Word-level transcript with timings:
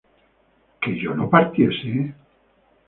¿que 0.81 0.91
yo 1.01 1.11
no 1.13 1.29
partiese? 1.29 1.91